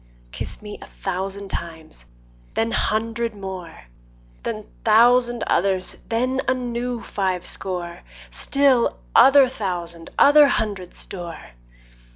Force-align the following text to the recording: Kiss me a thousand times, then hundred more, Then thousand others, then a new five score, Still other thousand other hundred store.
Kiss 0.31 0.63
me 0.63 0.79
a 0.81 0.87
thousand 0.87 1.49
times, 1.49 2.07
then 2.55 2.71
hundred 2.71 3.35
more, 3.35 3.83
Then 4.41 4.67
thousand 4.83 5.43
others, 5.43 5.95
then 6.09 6.41
a 6.47 6.55
new 6.55 7.03
five 7.03 7.45
score, 7.45 8.01
Still 8.31 8.97
other 9.13 9.47
thousand 9.47 10.09
other 10.17 10.47
hundred 10.47 10.95
store. 10.95 11.51